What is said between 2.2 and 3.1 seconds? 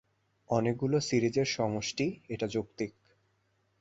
এটা যৌক্তিক।